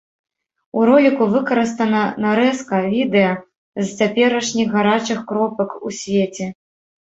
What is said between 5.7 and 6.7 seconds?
у свеце.